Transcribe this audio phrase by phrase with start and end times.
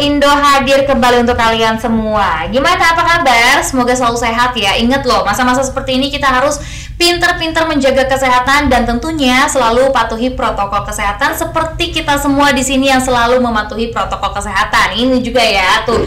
[0.00, 2.48] Indo hadir kembali untuk kalian semua.
[2.48, 3.60] Gimana apa kabar?
[3.60, 4.80] Semoga selalu sehat ya.
[4.80, 6.56] Ingat loh, masa-masa seperti ini kita harus
[6.96, 13.04] pinter-pinter menjaga kesehatan dan tentunya selalu patuhi protokol kesehatan seperti kita semua di sini yang
[13.04, 14.96] selalu mematuhi protokol kesehatan.
[14.96, 16.00] Ini juga ya tuh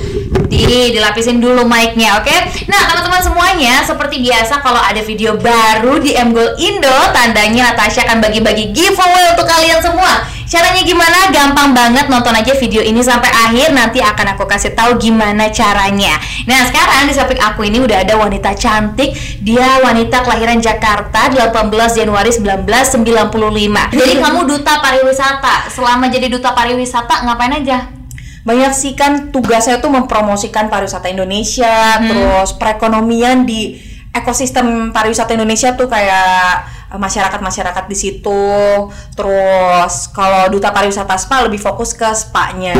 [0.54, 2.38] di dilapisin dulu mic-nya, oke?
[2.70, 8.21] Nah, teman-teman semuanya, seperti biasa kalau ada video baru di Mgol Indo, tandanya Natasha akan
[8.21, 10.29] bagi-bagi giveaway untuk kalian semua.
[10.43, 11.34] Caranya gimana?
[11.34, 16.20] Gampang banget nonton aja video ini sampai akhir nanti akan aku kasih tahu gimana caranya.
[16.45, 19.17] Nah, sekarang di samping aku ini udah ada wanita cantik.
[19.41, 23.98] Dia wanita kelahiran Jakarta 18 Januari 1995.
[23.98, 25.73] Jadi kamu duta pariwisata.
[25.73, 27.92] Selama jadi duta pariwisata ngapain aja?
[28.43, 32.07] Banyak sih kan tugasnya tuh mempromosikan pariwisata Indonesia, Hmm.
[32.07, 33.79] terus perekonomian di
[34.11, 38.43] ekosistem pariwisata Indonesia tuh kayak eh, masyarakat-masyarakat di situ.
[39.12, 42.76] Terus kalau duta pariwisata spa lebih fokus ke spa-nya.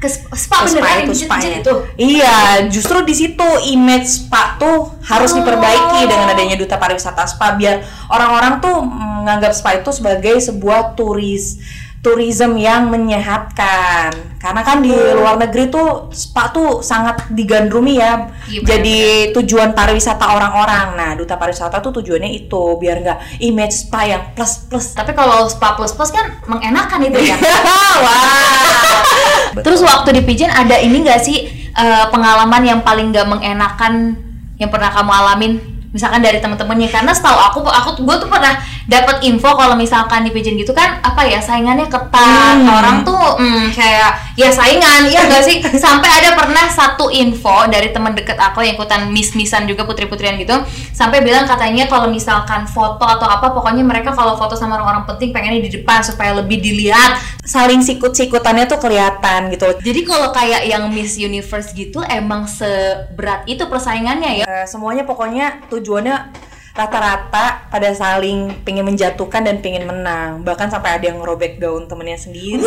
[0.00, 1.74] Ke sp- spa Ke beneran itu pijat-pijat itu.
[1.98, 2.36] Iya,
[2.72, 5.36] justru di situ image spa tuh harus Oh.
[5.36, 11.60] diperbaiki dengan adanya duta pariwisata spa biar orang-orang tuh menganggap spa itu sebagai sebuah turis
[12.00, 14.40] tourism yang menyehatkan.
[14.40, 18.24] Karena kan di luar negeri tuh spa tuh sangat digandrungi ya.
[18.48, 18.98] Iya, jadi
[19.36, 20.96] tujuan pariwisata orang-orang.
[20.96, 24.96] Nah, duta pariwisata tuh tujuannya itu biar nggak image spa yang plus plus.
[24.96, 27.36] Tapi kalau spa plus plus kan mengenakan itu ya.
[28.04, 29.60] Wah.
[29.60, 34.16] Terus waktu di Pigeon ada ini gak sih eh, pengalaman yang paling gak mengenakan
[34.56, 35.52] yang pernah kamu alamin?
[35.90, 38.54] Misalkan dari teman-temannya karena setahu aku aku gue tuh pernah
[38.90, 42.18] dapat info kalau misalkan di Pigeon gitu kan apa ya saingannya ketat
[42.50, 42.66] Hmm.
[42.66, 47.94] orang tuh hmm, kayak ya saingan ya gak sih sampai ada pernah satu info dari
[47.94, 50.58] teman deket aku yang ikutan miss-missan juga putri-putrian gitu
[50.90, 55.30] sampai bilang katanya kalau misalkan foto atau apa pokoknya mereka kalau foto sama orang-orang penting
[55.30, 59.78] pengennya di depan supaya lebih dilihat Saling sikut-sikutannya tuh kelihatan gitu.
[59.78, 64.46] jadi kalau kayak yang Miss Universe gitu emang seberat itu persaingannya ya.
[64.46, 66.49] Eh, semuanya pokoknya tujuannya
[66.80, 70.40] rata-rata pada saling pengen menjatuhkan dan pengen menang.
[70.40, 72.64] Bahkan sampai ada yang ngerobek gaun temennya sendiri.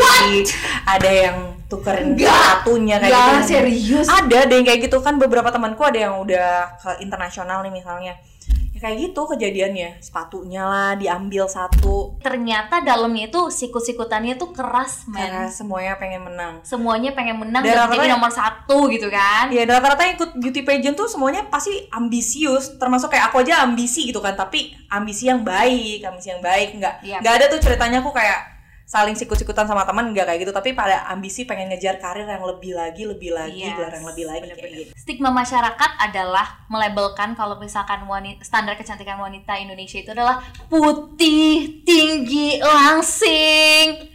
[0.86, 3.50] Ada yang tukerin sepatunya kayak Enggak, gitu.
[3.50, 4.06] serius?
[4.06, 5.18] ada deh yang kayak gitu kan.
[5.18, 8.14] Beberapa temanku ada yang udah ke internasional nih misalnya.
[8.14, 8.33] ya
[8.84, 15.50] kayak gitu kejadiannya sepatunya lah diambil satu Ternyata dalamnya itu sikut-sikutannya tuh keras, karena men.
[15.50, 19.48] semuanya pengen menang Semuanya pengen menang Dan dan rata-rata- jadi nomor satu gitu kan.
[19.48, 24.06] Ya dan rata-rata ikut beauty pageant tuh semuanya pasti ambisius, termasuk kayak aku aja ambisi
[24.06, 27.18] gitu kan, tapi ambisi yang baik, ambisi yang baik, nggak Iya.
[27.20, 28.53] nggak ada tuh ceritanya aku kayak
[28.84, 32.78] saling sikut-sikutan sama teman nggak kayak gitu, tapi pada ambisi pengen ngejar karir yang lebih
[32.78, 34.80] lagi, lebih lagi, Yes, gelar yang lebih lagi kayak bener-bener.
[34.86, 34.92] gitu.
[34.94, 40.40] Stigma masyarakat adalah melabelkan kalau misalkan wanita standar kecantikan wanita Indonesia itu adalah
[40.70, 44.13] putih, tinggi, langsing.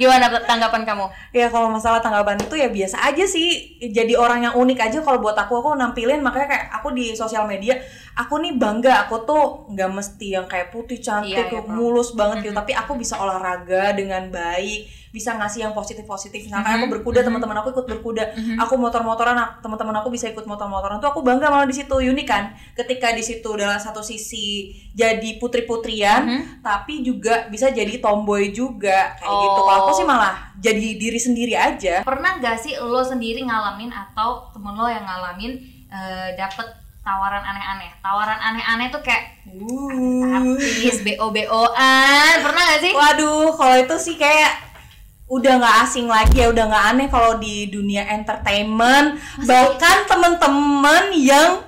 [0.00, 1.06] Gimana tanggapan kamu?
[1.34, 5.20] Ya kalau masalah tanggapan itu ya biasa aja sih, jadi orang yang unik aja kalau
[5.20, 7.76] buat aku aku nampilin makanya kayak aku di sosial media
[8.16, 12.48] aku nih bangga aku tuh nggak mesti yang kayak putih cantik Iya, iya, mulus banget
[12.48, 12.54] gitu.
[12.56, 17.20] Tapi aku bisa olahraga dengan baik bisa ngasih yang positif positif misalkan Mhm, aku berkuda
[17.20, 17.26] mhm.
[17.26, 18.56] teman-teman aku ikut berkuda Mhm.
[18.60, 22.50] aku motor-motoran teman-teman aku bisa ikut motor-motoran tuh aku bangga malah di situ unik kan
[22.74, 26.42] ketika di situ dalam satu sisi jadi putri-putrian Mhm.
[26.60, 29.64] tapi juga bisa jadi tomboy juga kayak gitu Oh.
[29.64, 34.50] kalau aku sih malah jadi diri sendiri aja Pernah gak sih lo sendiri ngalamin atau
[34.50, 35.56] temen lo yang ngalamin
[35.88, 36.68] eh, dapet
[37.00, 37.88] tawaran aneh-aneh?
[37.98, 39.40] Tawaran aneh-aneh tuh kayak
[40.20, 42.92] artis, BO-BO-an, pernah gak sih?
[42.92, 44.67] Waduh, kalau itu sih kayak
[45.28, 49.20] udah nggak asing lagi ya, udah nggak aneh kalau di dunia entertainment.
[49.44, 51.62] Bahkan temen-temen yang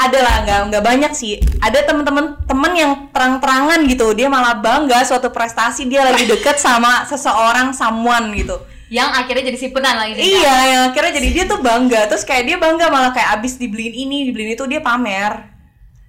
[0.00, 1.38] adalah nggak nggak banyak sih.
[1.62, 7.06] Ada temen-temen temen yang terang-terangan gitu, dia malah bangga suatu prestasi dia lagi deket sama
[7.06, 8.58] seseorang someone gitu.
[8.90, 12.10] Yang akhirnya jadi simpenan lagi Iya, yang akhirnya jadi dia tuh bangga.
[12.10, 15.46] Terus kayak dia bangga malah kayak abis dibeliin ini, dibeliin itu dia pamer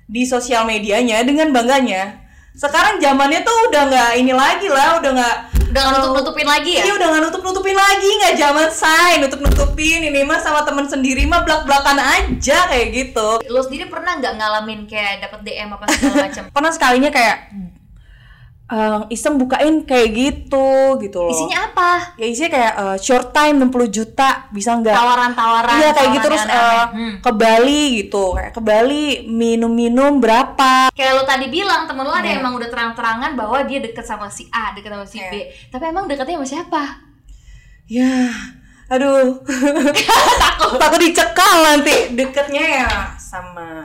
[0.09, 2.20] di sosial medianya dengan bangganya.
[2.51, 5.37] Sekarang zamannya tuh udah nggak ini lagi lah, udah nggak
[5.71, 6.83] Udah nggak nutup-nutupin lagi ya?
[6.83, 10.83] Iya udah nggak nutup nutupin lagi, nggak zaman say nutup nutupin ini mah sama temen
[10.83, 13.39] sendiri mah belak belakan aja kayak gitu.
[13.47, 16.43] Lo sendiri pernah nggak ngalamin kayak dapet DM apa segala macam?
[16.59, 17.55] Pernah sekalinya kayak
[18.71, 21.29] eh, iseng bukain kayak gitu gitu loh.
[21.29, 22.15] Isinya apa?
[22.15, 24.95] Ya isinya kayak eh, short time 60 juta bisa nggak?
[24.95, 25.75] Tawaran-tawaran.
[25.75, 27.13] Iya kayak gitu terus eh, Hmm.
[27.19, 32.21] ke Bali gitu kayak ke Bali minum-minum berapa Kayak lo tadi bilang temen lo ada
[32.21, 32.31] Iya.
[32.31, 35.31] yang emang udah terang-terangan bahwa dia deket sama si A, deket sama si B.
[35.31, 35.45] Iya.
[35.69, 36.83] Tapi emang deketnya sama siapa?
[37.85, 38.23] ya
[38.87, 39.39] aduh
[40.41, 43.83] takut takut dicekal nanti deketnya ya sama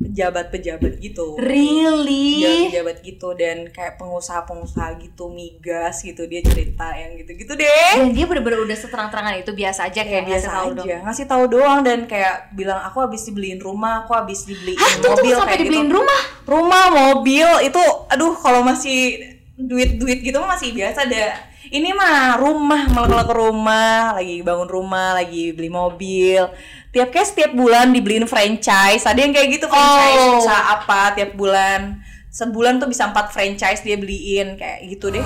[0.00, 2.40] pejabat-pejabat gitu Really?
[2.40, 8.24] pejabat-pejabat gitu dan kayak pengusaha-pengusaha gitu migas gitu dia cerita yang gitu-gitu deh Dan dia
[8.24, 11.02] bener-bener udah seterang-terangan itu biasa aja kayak kayak biasa ngasih tahu aja dong.
[11.04, 15.04] ngasih tahu doang dan kayak bilang aku habis dibeliin rumah aku habis dibeliin Hah, mobil
[15.04, 16.20] tunggu, sampai kayak dibeliin gitu rumah?
[16.48, 19.20] rumah mobil itu aduh kalau masih
[19.54, 25.54] duit-duit gitu masih biasa deh ini mah rumah malah ke rumah lagi bangun rumah lagi
[25.54, 26.50] beli mobil.
[26.90, 29.06] Tiap kayak setiap bulan dibeliin franchise.
[29.06, 30.42] Ada yang kayak gitu franchise Oh.
[30.42, 32.02] usaha apa tiap bulan?
[32.30, 35.22] Sebulan tuh bisa empat franchise dia beliin kayak gitu deh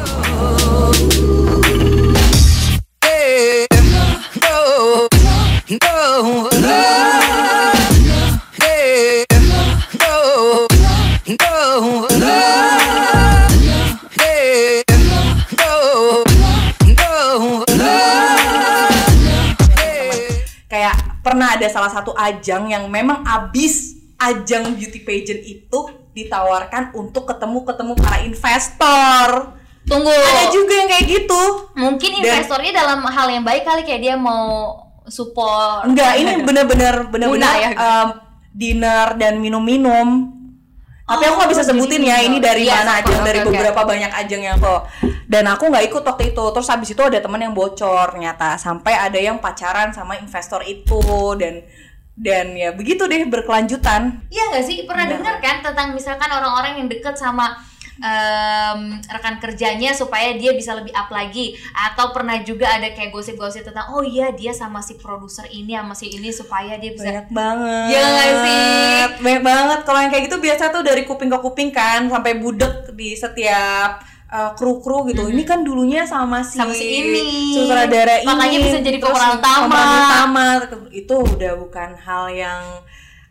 [21.64, 25.78] ada salah satu ajang yang memang abis ajang beauty pageant itu
[26.12, 29.28] ditawarkan untuk ketemu-ketemu para investor.
[29.88, 30.12] Tunggu.
[30.12, 31.42] Ada juga yang kayak gitu.
[31.72, 34.76] Mungkin Dan- investornya dalam hal yang baik kali kayak dia mau
[35.08, 35.88] support.
[35.88, 37.68] Enggak, ini bener-bener bener-bener Guna ya?
[37.72, 38.08] em,
[38.52, 40.33] dinner dan minum-minum.
[41.04, 43.80] Tapi aku nggak bisa Oh, sebutin ya ini dari Iya, mana ajang oke, dari beberapa
[43.84, 44.88] banyak ajang yang kok.
[45.28, 46.44] Dan aku nggak ikut waktu itu.
[46.48, 51.04] Terus habis itu ada teman yang bocor ternyata sampai ada yang pacaran sama investor itu
[51.36, 51.60] dan
[52.16, 54.24] dan ya begitu deh berkelanjutan.
[54.32, 54.88] Iya nggak sih?
[54.88, 57.52] Pernah dengar kan tentang misalkan orang-orang yang deket sama
[57.98, 63.62] em, rekan kerjanya supaya dia bisa lebih up lagi atau pernah juga ada kayak gosip-gosip
[63.62, 67.28] tentang oh iya dia sama si produser ini sama si ini supaya dia bisa Banyak
[67.30, 67.86] banget.
[67.92, 68.62] Iya nggak sih?
[69.22, 69.78] Banyak banget.
[69.86, 74.02] Kalau yang kayak gitu biasa tuh dari kuping ke kuping kan sampai budek di setiap
[74.30, 75.30] uh, kru-kru gitu.
[75.30, 77.22] Ini kan dulunya sama si Sama si ini.
[77.54, 78.26] sutradara ini.
[78.26, 79.66] Makanya bisa jadi pemeran utama.
[79.70, 80.44] pemeran utama.
[80.90, 82.62] Itu udah bukan hal yang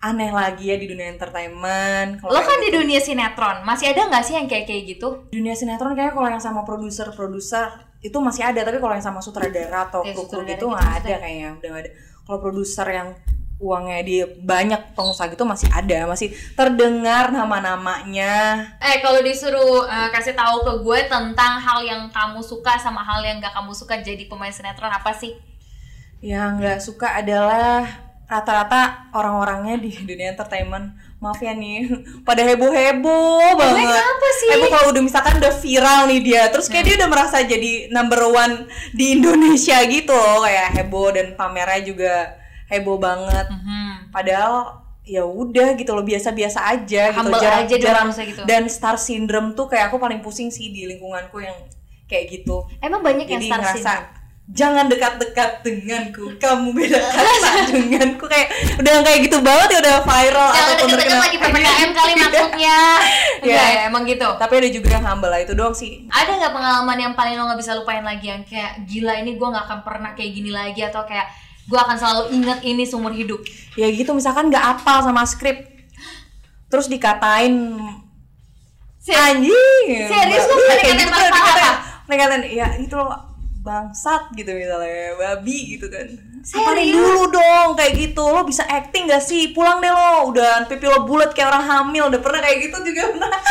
[0.04, 2.20] aneh lagi ya di dunia entertainment.
[2.20, 2.84] Kalau lo kan di gitu.
[2.84, 5.32] dunia sinetron masih ada nggak sih yang kayak kayak gitu?
[5.32, 9.88] Dunia sinetron kayaknya kalau yang sama produser-produser itu masih ada tapi kalau yang sama sutradara
[9.88, 11.92] atau Ya, kru-kru sutradara gitu gitu nggak ada kayaknya udah nggak ada.
[12.28, 13.10] Kalau produser yang
[13.64, 18.60] uangnya di banyak pengusaha gitu masih ada masih terdengar nama-namanya.
[18.84, 23.24] Eh kalau disuruh eh, kasih tahu ke gue tentang hal yang kamu suka sama hal
[23.24, 25.40] yang gak kamu suka jadi pemain sinetron apa sih?
[26.20, 30.96] Yang nggak suka adalah rata-rata orang-orangnya di dunia entertainment.
[31.24, 31.88] Maaf ya nih
[32.28, 33.96] pada heboh-heboh banget.
[33.96, 34.50] kenapa sih?
[34.52, 36.44] heboh kalau udah misalkan udah viral nih dia.
[36.52, 40.44] Terus kayak dia udah merasa jadi number one di Indonesia gitu loh.
[40.44, 42.14] Kayak heboh dan pamernya juga
[42.68, 43.48] heboh banget.
[43.52, 44.12] Mhm.
[44.14, 46.04] padahal ya udah gitu loh.
[46.04, 47.20] Biasa-biasa aja gitu.
[47.20, 48.42] Humble aja dong harusnya gitu.
[48.44, 51.56] dan star syndrome tuh kayak aku paling pusing sih di lingkunganku yang
[52.08, 52.68] kayak gitu.
[52.84, 56.36] Emang banyak yang jadi star ngerasa syndrome jangan dekat-dekat denganku.
[56.36, 58.28] Kamu beda kata denganku.
[58.28, 61.22] Kayak udah kayak gitu banget ya udah viral jangan ataupun terkenal.
[61.22, 62.78] lagi ppkm kali maksudnya.
[63.44, 63.60] Iya.
[63.60, 64.30] Enggak ya emang gitu.
[64.34, 66.08] Tapi ada juga yang humble lah itu doang sih.
[66.08, 69.44] Ada nggak pengalaman yang paling lo nggak bisa lupain lagi yang kayak gila ini gue
[69.46, 71.28] nggak akan pernah kayak gini lagi atau kayak
[71.64, 73.44] gue akan selalu inget ini seumur hidup.
[73.74, 75.60] Ya gitu misalkan nggak apal sama skrip
[76.68, 77.76] terus dikatain
[78.98, 80.08] Se- anjing.
[80.08, 81.28] serius lu Iya, dikatain gitu apa?
[81.28, 81.76] dikatain
[82.06, 83.12] dikatain ya itu loh
[83.64, 86.08] bangsat gitu misalnya babi gitu kan.
[86.44, 87.00] Serius?
[87.00, 88.24] dulu dong kayak gitu.
[88.28, 89.56] Lo bisa acting gak sih?
[89.56, 90.28] Pulang deh lo.
[90.28, 92.12] Udah pipi lo bulat kayak orang hamil.
[92.12, 93.32] Udah pernah kayak gitu juga pernah.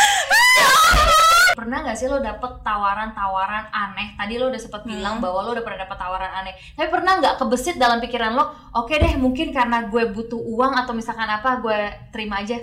[1.52, 4.16] Pernah nggak sih lo dapet tawaran-tawaran aneh?
[4.16, 5.24] Tadi lo udah sempet bilang Hmm.
[5.28, 6.56] bahwa lo udah pernah dapet tawaran aneh.
[6.74, 10.96] Tapi pernah nggak kebesit dalam pikiran lo oke deh mungkin karena gue butuh uang atau
[10.96, 11.78] misalkan apa gue
[12.08, 12.56] terima aja?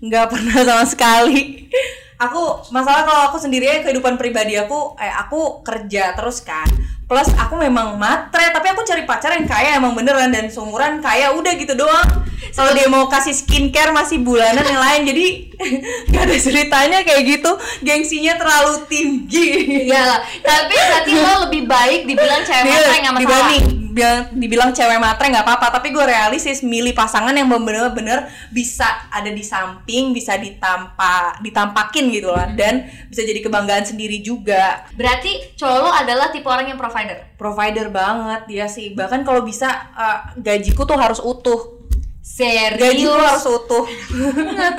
[0.00, 1.68] Nggak pernah sama sekali
[2.18, 6.66] aku masalah kalau aku sendiri ya, kehidupan pribadi aku eh aku kerja terus kan.
[7.04, 11.36] Plus aku memang matre tapi aku cari pacar yang kaya emang beneran dan seumuran kaya
[11.36, 12.24] udah gitu doang.
[12.54, 15.26] Kalau dia mau kasih skincare masih bulanan yang lain jadi
[16.08, 17.50] nggak ada ceritanya kayak gitu.
[17.84, 19.48] Gengsinya terlalu tinggi.
[19.84, 23.22] Iya lah, tapi berarti lo lebih baik dibilang cewek Dia matre nggak masalah.
[23.22, 28.82] dibanding bilang, dibilang cewek matre nggak apa-apa tapi gue realistis milih pasangan yang bener-bener bisa
[29.08, 32.58] ada di samping bisa ditampa ditampakin gitu lah Hmm.
[32.58, 32.74] dan
[33.06, 37.14] bisa jadi kebanggaan sendiri juga Berarti cowok lo adalah tipe orang yang provider.
[37.34, 41.72] provider banget dia sih bahkan kalau bisa eh, gajiku tuh harus utuh
[42.20, 42.80] Serius?
[42.80, 43.84] gajiku harus utuh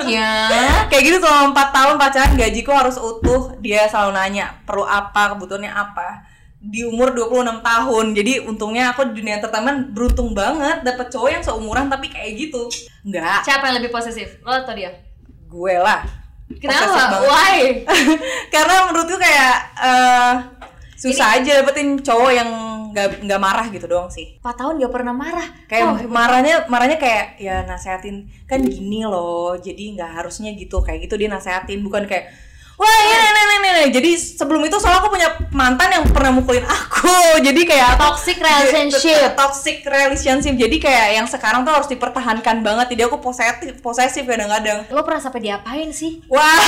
[0.04, 0.50] ya.
[0.90, 5.70] kayak gitu selama 4 tahun pacaran gajiku harus utuh dia selalu nanya perlu apa kebutuhannya
[5.70, 11.30] apa di umur 26 tahun jadi untungnya aku di dunia entertainment beruntung banget dapet cowok
[11.30, 12.66] yang seumuran tapi kayak gitu
[13.04, 14.40] enggak Siapa yang lebih posesif?
[14.42, 14.90] Lo atau dia?
[15.46, 16.02] gue lah
[16.56, 17.26] Kenapa?
[17.26, 17.82] Why?
[18.54, 20.32] karena menurutku kayak eh,
[20.94, 22.50] susah aja dapetin cowok yang
[22.96, 25.44] nggak nggak marah gitu doang sih 4 tahun gak pernah marah.
[25.68, 31.04] kayak Oh, marahnya marahnya kayak ya nasehatin kan gini loh jadi nggak harusnya gitu kayak
[31.04, 32.32] gitu dia nasehatin bukan kayak
[32.76, 36.64] wah ini ini ini ini jadi sebelum itu soalnya aku punya mantan yang pernah mukulin
[36.68, 37.40] aku.
[37.46, 39.32] Jadi kayak toxic relationship.
[39.32, 40.54] toxic relationship.
[40.54, 42.92] Jadi kayak yang sekarang tuh harus dipertahankan banget.
[42.92, 44.84] Jadi aku posesif posesif kadang-kadang.
[44.92, 46.20] Lo pernah sampai diapain sih?
[46.28, 46.60] Wah,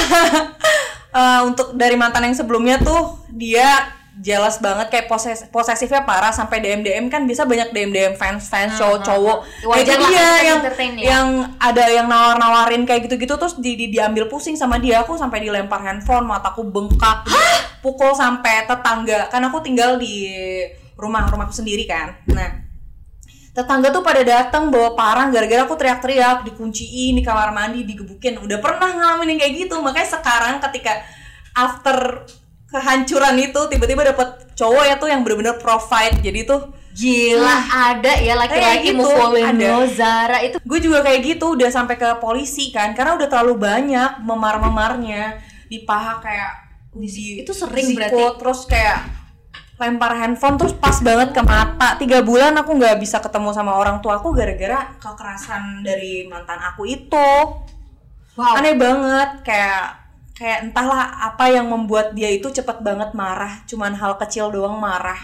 [1.21, 6.59] eh, untuk dari mantan yang sebelumnya tuh dia jelas banget kayak poses posesifnya parah sampai
[6.59, 10.59] DM DM kan bisa banyak DM DM fans fans cowok cowok Nah, itu dia yang
[10.99, 11.07] ya.
[11.07, 15.07] yang ada yang nawar nawarin kayak gitu gitu terus di, di- diambil pusing sama dia.
[15.07, 17.31] Aku sampai dilempar handphone mataku bengkak
[17.79, 19.31] pukul sampai tetangga.
[19.31, 20.27] Kan aku tinggal di
[20.99, 22.19] rumah rumahku sendiri kan.
[22.35, 22.67] Nah
[23.55, 28.39] tetangga tuh pada datang bawa parang gara-gara aku teriak-teriak dikunciin di kamar mandi digebukin.
[28.39, 29.79] Udah pernah ngalamin yang kayak gitu.
[29.79, 31.03] Makanya sekarang ketika
[31.55, 32.27] after
[32.69, 38.35] kehancuran itu tiba-tiba dapet cowok ya tuh yang bener-bener provide jadi tuh Gila, ada ya
[38.35, 39.87] laki-laki gitu, ada.
[39.87, 44.19] Zara itu gue juga kayak gitu udah sampai ke polisi kan karena udah terlalu banyak
[44.27, 45.39] memar-memarnya
[45.71, 46.53] di paha kayak
[46.99, 48.39] di Itu sering disikut, berarti?
[48.43, 48.99] terus kayak
[49.79, 54.03] lempar handphone terus pas banget ke mata tiga bulan aku nggak bisa ketemu sama orang
[54.03, 57.31] tua aku gara-gara kekerasan dari mantan aku itu
[58.35, 58.59] wow.
[58.59, 60.08] aneh banget kayak
[60.39, 65.19] kayak entahlah apa yang membuat dia itu cepet banget marah cuman hal kecil doang marah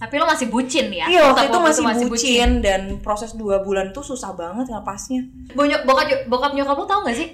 [0.00, 1.04] Tapi lo masih bucin ya?
[1.12, 6.08] iya waktu itu masih, bucin, dan proses dua bulan tuh susah banget ngapasnya Bonyok, bokap,
[6.24, 7.28] bokap nyokap lo tau gak sih?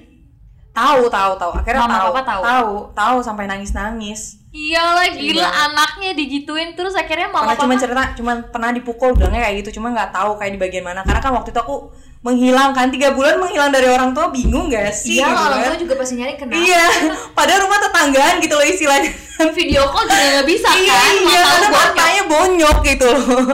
[0.75, 2.43] tahu tahu tahu akhirnya Mama, tahu papa tahu?
[2.43, 5.49] tahu tahu sampai nangis nangis Iyalah gila Iya.
[5.69, 9.93] anaknya digituin terus akhirnya mama pernah cuma cerita cuma pernah dipukul bilangnya kayak gitu cuma
[9.93, 11.93] nggak tahu kayak di bagian mana karena kan waktu itu aku
[12.27, 15.69] menghilang kan tiga bulan menghilang dari orang tua bingung gak sih Iya gitu orang kan?
[15.69, 16.85] tua juga pasti nyari kenapa iya
[17.31, 19.11] padahal rumah tetanggaan gitu loh istilahnya
[19.55, 21.85] Video call juga gak bisa iya kan iya tahu karena bonyok.
[21.87, 23.47] matanya bonyok gitu loh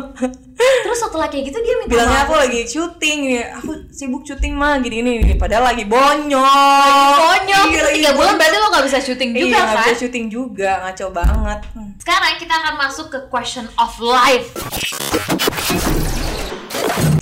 [0.63, 4.79] Terus setelah kayak gitu dia minta bilangnya aku lagi syuting nih aku sibuk syuting mah
[4.79, 8.39] gini gini padahal lagi bonyok Bonyok Iya, lagi tiga bulan bonyok.
[8.39, 11.91] berarti lo gak bisa syuting juga iya nggak kan bisa syuting juga ngaco banget Hmm.
[11.99, 14.51] Sekarang kita akan masuk ke question of life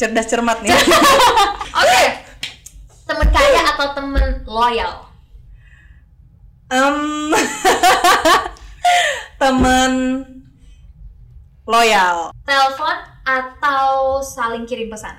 [0.00, 0.72] cerdas cermat nih
[1.84, 2.04] Oke
[3.04, 4.92] Temen kaya atau temen loyal?
[6.70, 6.96] Em,
[9.40, 9.92] temen
[11.66, 13.88] loyal Telepon atau
[14.18, 15.14] saling kirim pesan?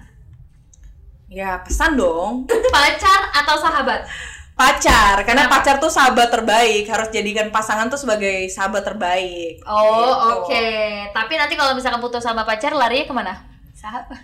[1.28, 4.04] ya pesan dong Pacar atau sahabat?
[4.52, 5.58] pacar karena Kenapa?
[5.58, 10.12] pacar tuh sahabat terbaik harus jadikan pasangan tuh sebagai sahabat terbaik Oh Gitu.
[10.44, 10.68] oke
[11.10, 13.34] Tapi nanti kalau misalkan putus sama pacar larinya ke mana?
[13.74, 14.22] Sahabat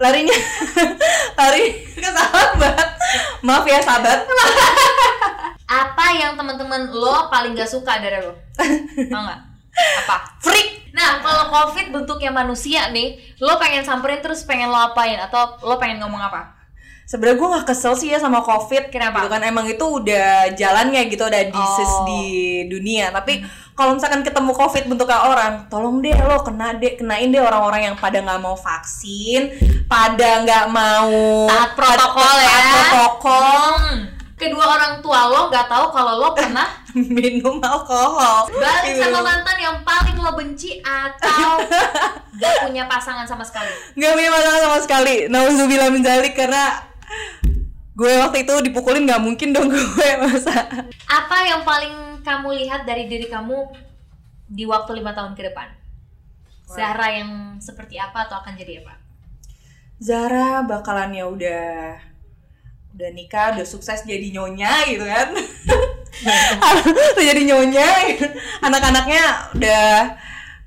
[0.00, 0.38] larinya
[1.38, 1.64] lari
[1.94, 2.86] ke sahabat
[3.44, 4.24] maaf ya sahabat
[5.70, 8.34] Apa yang teman-teman lo paling gak suka dari lo?
[9.06, 9.40] Tau gak?
[10.02, 10.16] Apa?
[10.42, 15.54] freak Nah, kalau COVID bentuknya manusia nih, lo pengen samperin terus pengen lo apain atau
[15.62, 16.59] lo pengen ngomong apa?
[17.10, 19.18] Sebenarnya gue nggak kesel sih ya sama covid Kenapa?
[19.18, 22.06] gitu kan emang itu udah jalannya gitu udah disease Oh.
[22.06, 22.22] di
[22.64, 23.42] dunia tapi
[23.74, 27.96] kalau misalkan ketemu covid bentuknya orang tolong deh lo kena deh kenain deh orang-orang yang
[27.96, 29.50] pada nggak mau vaksin
[29.84, 32.54] pada nggak mau Taat protokol ya.
[32.70, 34.00] protokol Hmm.
[34.36, 36.64] Kedua orang tua lo nggak tahu kalau lo pernah
[37.12, 41.60] minum alkohol balik sama mantan yang paling lo benci atau
[42.40, 43.68] gak punya pasangan sama sekali.
[43.92, 46.72] nggak punya masalah sama sekali nauzubillah min zalik karena
[48.00, 50.56] gue waktu itu dipukulin nggak mungkin dong gue masa
[51.04, 53.68] Apa yang paling kamu lihat dari diri kamu
[54.48, 55.68] di waktu lima tahun ke depan?
[56.64, 58.96] Zahra yang seperti apa atau akan jadi apa?
[60.00, 62.00] Zara bakalan ya udah
[62.96, 65.28] udah nikah udah sukses jadi nyonya gitu kan
[67.14, 67.86] udah jadi nyonya
[68.64, 69.86] anak-anaknya udah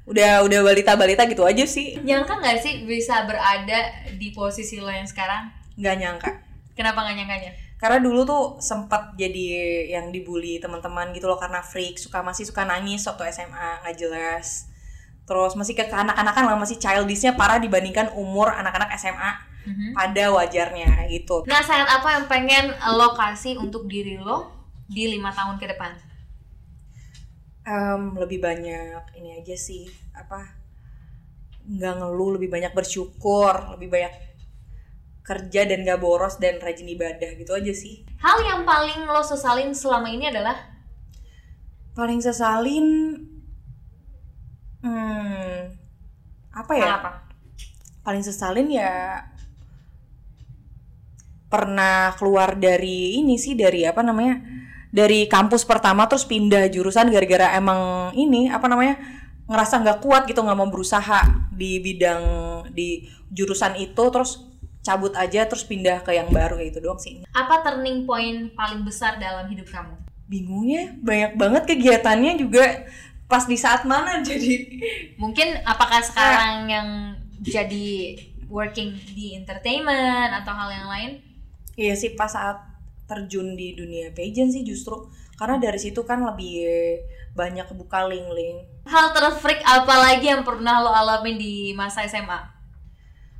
[0.07, 4.87] udah udah balita balita gitu aja sih Nyangka nggak sih bisa berada di posisi lo
[4.87, 5.51] yang sekarang?
[5.73, 6.29] nggak nyangka
[6.73, 7.53] Kenapa nggak nyangkanya?
[7.83, 9.43] karena dulu tuh sempat jadi
[9.91, 14.71] yang dibully teman-teman gitu loh karena freak suka masih suka nangis waktu SMA nggak jelas
[15.27, 19.31] terus masih ke anak-anakan lah masih childishnya parah dibandingkan umur anak-anak SMA
[19.67, 19.95] Mhm.
[19.99, 24.47] pada wajarnya gitu Nasihat apa yang pengen lo kasih untuk diri lo
[24.87, 25.91] di lima tahun ke depan?
[27.63, 30.39] Em, lebih banyak ini aja sih apa
[31.63, 34.11] nggak ngeluh lebih banyak bersyukur lebih banyak
[35.23, 38.03] kerja dan gak boros dan rajin ibadah gitu aja sih.
[38.19, 40.55] Hal yang paling lo sesalin selama ini adalah?
[41.95, 43.15] Paling sesalin
[44.83, 45.79] hmm
[46.53, 46.99] apa ya?
[46.99, 47.23] Apa?
[48.03, 49.23] paling sesalin ya
[51.47, 54.43] pernah keluar dari ini sih dari apa namanya
[54.91, 58.99] dari kampus pertama terus pindah jurusan gara-gara emang ini apa namanya
[59.47, 62.23] ngerasa nggak kuat gitu nggak mau berusaha di bidang
[62.75, 64.03] di jurusan itu.
[64.11, 64.52] Terus
[64.83, 68.83] cabut aja terus pindah ke yang baru kayak itu doang sih Apa turning point paling
[68.83, 69.95] besar dalam hidup kamu?
[70.23, 72.87] bingungnya banyak banget kegiatannya juga
[73.25, 74.55] pas di saat mana jadi
[75.15, 76.87] Mungkin apakah sekarang yang
[77.39, 81.11] jadi working di entertainment atau hal yang lain?
[81.73, 82.59] iya sih pas saat
[83.03, 84.95] terjun di dunia pageant sih justru
[85.35, 86.63] karena dari situ kan lebih
[87.33, 92.35] banyak kebuka link-link Hal terfreak apa lagi yang pernah lo alamin di masa SMA?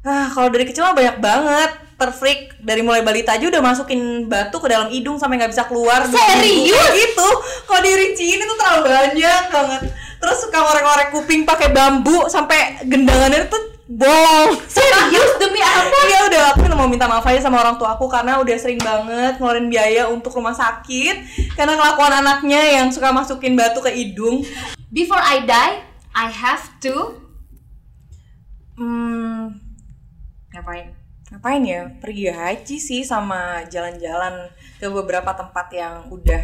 [0.04, 1.72] Ah, kalau dari kecil mah banyak banget.
[1.94, 6.04] Terfreak dari mulai balita aja udah masukin batu ke dalam hidung sampai nggak bisa keluar
[6.04, 6.76] Serius?
[6.76, 7.30] Kayak gitu.
[7.64, 9.82] Kalau dirinciin itu terlalu banyak banget.
[10.20, 14.52] Terus suka ngorek-ngorek kuping pakai bambu sampai gendangannya tuh bolong.
[14.68, 15.40] Serius?
[15.40, 16.00] Demi apa?
[16.04, 16.44] Iya udah.
[16.52, 19.72] Aku udah mau minta maaf aja sama orang tua aku karena udah sering banget ngeluarin
[19.72, 21.48] biaya untuk rumah sakit.
[21.56, 24.44] Karena kelakuan anaknya yang suka masukin batu ke hidung.
[24.92, 25.80] Before I die,
[26.12, 27.24] I have to
[28.74, 29.54] Hmm,
[30.54, 30.94] ngapain?
[31.34, 36.44] ngapain ya pergi haji sih sama jalan-jalan ke beberapa tempat yang udah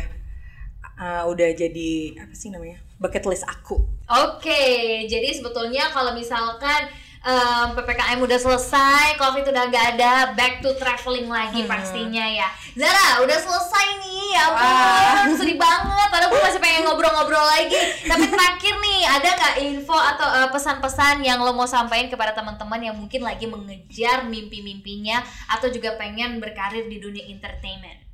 [0.97, 6.89] uh, udah jadi apa sih namanya bucket list aku Oke, jadi sebetulnya kalau misalkan
[7.19, 11.69] em, ppkm udah selesai, covid udah nggak ada, back to traveling lagi Hmm.
[11.69, 12.47] pastinya ya.
[12.73, 16.07] Zara, udah selesai nih, ya ampun, sedih banget.
[16.07, 17.75] Padahal gue masih pengen ngobrol-ngobrol lagi.
[18.07, 22.79] Tapi terakhir nih, ada nggak info atau eh, pesan-pesan yang lo mau sampaikan kepada teman-teman
[22.79, 25.19] yang mungkin lagi mengejar mimpi-mimpinya
[25.51, 28.08] atau juga pengen berkarir di dunia entertainment?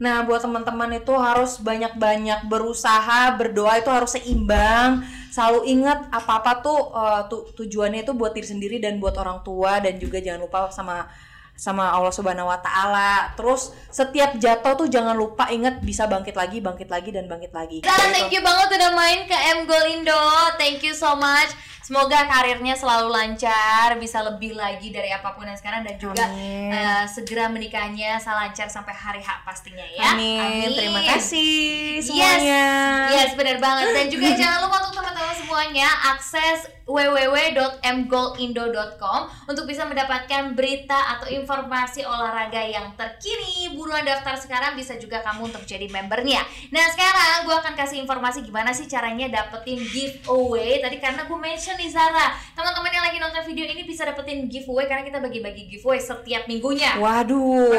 [0.00, 5.04] Nah, buat teman-teman itu harus banyak-banyak berusaha, berdoa itu harus seimbang.
[5.32, 9.80] Selalu ingat apa-apa tuh uh, tu- tujuannya itu buat diri sendiri dan buat orang tua
[9.80, 11.08] dan juga jangan lupa sama
[11.52, 13.32] sama Allah Subhanahu wa taala.
[13.38, 17.76] Terus setiap jatuh tuh jangan lupa ingat bisa bangkit lagi, bangkit lagi dan bangkit lagi.
[17.84, 17.88] Gitu.
[18.12, 20.22] thank you banget udah main ke M Goal Indo.
[20.58, 21.52] Thank you so much.
[21.82, 26.70] Semoga karirnya selalu lancar, bisa lebih lagi dari apa pun yang sekarang dan juga Amin.
[26.70, 30.14] eh, segera menikahnya lancar sampai hari H pastinya ya.
[30.14, 30.70] Amin.
[30.70, 32.64] Terima kasih Yes, semuanya.
[33.10, 40.52] yes benar banget dan juga jangan lupa untuk teman-teman semuanya akses www.mgolindo.com untuk bisa mendapatkan
[40.52, 43.70] berita atau informasi olahraga yang terkini.
[43.72, 46.42] Buruan daftar sekarang bisa juga kamu untuk jadi membernya.
[46.70, 50.82] Nah sekarang gue akan kasih informasi gimana sih caranya dapetin giveaway.
[50.82, 54.84] Tadi karena gue mention nih Zara, teman-teman yang lagi nonton video ini bisa dapetin giveaway
[54.84, 56.96] karena kita bagi-bagi giveaway setiap minggunya.
[56.96, 57.72] Waduh.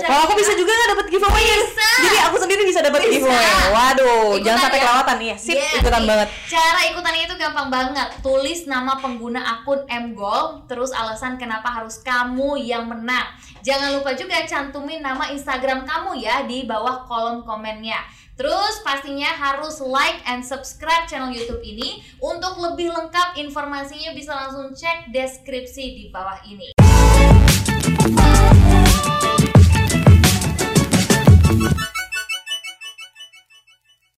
[0.00, 1.90] Kalau aku bisa juga nggak dapat giveaway Bisa.
[2.00, 3.12] Jadi aku sendiri bisa dapat Bisa.
[3.14, 3.46] giveaway.
[3.70, 4.84] Waduh, Ikutan jangan sampai ya.
[4.84, 5.36] kelewatan iya.
[5.36, 6.08] Sip, Yes, ikutan nih.
[6.08, 6.28] banget.
[6.48, 8.08] Cara ikutannya itu gampang banget.
[8.20, 13.28] Tulis nama pengguna akun Mgol, terus alasan kenapa harus kamu yang menang.
[13.64, 17.96] Jangan lupa juga cantumin nama Instagram kamu ya di bawah kolom komennya.
[18.34, 22.02] Terus pastinya harus like and subscribe channel YouTube ini.
[22.18, 26.83] Untuk lebih lengkap informasinya bisa langsung cek deskripsi di bawah ini.